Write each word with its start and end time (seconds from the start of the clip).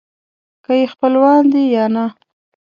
که 0.63 0.71
یې 0.79 0.85
خپلوان 0.93 1.41
دي 1.53 1.63
یا 1.75 1.85
نه. 1.95 2.05